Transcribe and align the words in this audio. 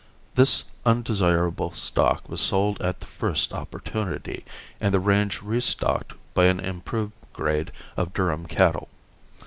This 0.33 0.63
undesirable 0.83 1.73
stock 1.75 2.27
was 2.27 2.41
sold 2.41 2.81
at 2.81 3.01
the 3.01 3.05
first 3.05 3.53
opportunity, 3.53 4.43
and 4.79 4.91
the 4.95 4.99
range 4.99 5.43
re 5.43 5.59
stocked 5.61 6.13
by 6.33 6.45
an 6.45 6.59
improved 6.59 7.13
grade 7.33 7.71
of 7.95 8.11
Durham 8.11 8.47
cattle. 8.47 8.87